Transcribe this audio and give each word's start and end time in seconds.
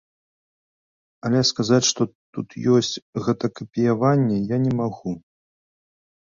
Але 1.27 1.41
сказаць, 1.49 1.81
што 1.91 2.01
тут 2.37 2.55
ёсць 2.77 2.89
гэта 3.27 3.45
капіяванне 3.61 4.37
я 4.55 4.61
не 4.65 4.73
магу. 4.81 5.13